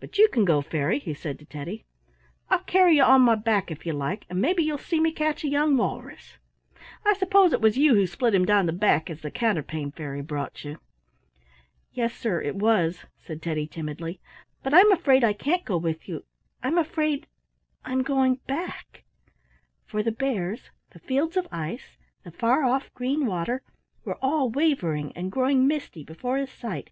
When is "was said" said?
12.56-13.40